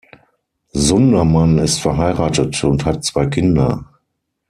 [0.73, 3.85] Sundermann ist verheiratet und hat zwei Kinder.